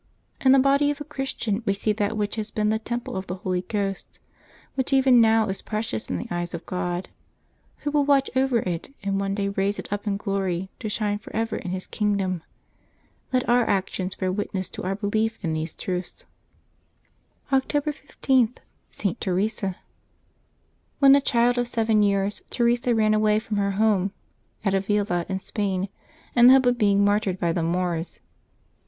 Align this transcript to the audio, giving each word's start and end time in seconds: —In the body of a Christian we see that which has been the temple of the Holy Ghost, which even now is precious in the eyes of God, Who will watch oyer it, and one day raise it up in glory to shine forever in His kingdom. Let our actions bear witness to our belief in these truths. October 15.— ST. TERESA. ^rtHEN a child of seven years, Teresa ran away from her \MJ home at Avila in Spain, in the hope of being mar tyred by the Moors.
—In 0.41 0.51
the 0.51 0.57
body 0.57 0.89
of 0.89 0.99
a 0.99 1.03
Christian 1.03 1.61
we 1.67 1.75
see 1.75 1.93
that 1.93 2.17
which 2.17 2.35
has 2.35 2.49
been 2.49 2.69
the 2.69 2.79
temple 2.79 3.15
of 3.15 3.27
the 3.27 3.35
Holy 3.35 3.61
Ghost, 3.61 4.17
which 4.73 4.91
even 4.91 5.21
now 5.21 5.47
is 5.47 5.61
precious 5.61 6.09
in 6.09 6.17
the 6.17 6.25
eyes 6.31 6.55
of 6.55 6.65
God, 6.65 7.09
Who 7.83 7.91
will 7.91 8.03
watch 8.03 8.27
oyer 8.35 8.63
it, 8.65 8.91
and 9.03 9.19
one 9.19 9.35
day 9.35 9.49
raise 9.49 9.77
it 9.77 9.93
up 9.93 10.07
in 10.07 10.17
glory 10.17 10.71
to 10.79 10.89
shine 10.89 11.19
forever 11.19 11.55
in 11.55 11.69
His 11.69 11.85
kingdom. 11.85 12.41
Let 13.31 13.47
our 13.47 13.63
actions 13.69 14.15
bear 14.15 14.31
witness 14.31 14.69
to 14.69 14.81
our 14.81 14.95
belief 14.95 15.37
in 15.43 15.53
these 15.53 15.75
truths. 15.75 16.25
October 17.53 17.91
15.— 17.91 18.57
ST. 18.89 19.19
TERESA. 19.21 19.75
^rtHEN 20.99 21.15
a 21.15 21.21
child 21.21 21.59
of 21.59 21.67
seven 21.67 22.01
years, 22.01 22.41
Teresa 22.49 22.95
ran 22.95 23.13
away 23.13 23.37
from 23.37 23.57
her 23.57 23.69
\MJ 23.73 23.77
home 23.77 24.11
at 24.65 24.73
Avila 24.73 25.27
in 25.29 25.39
Spain, 25.41 25.89
in 26.35 26.47
the 26.47 26.53
hope 26.53 26.65
of 26.65 26.79
being 26.79 27.05
mar 27.05 27.19
tyred 27.19 27.37
by 27.39 27.53
the 27.53 27.61
Moors. 27.61 28.19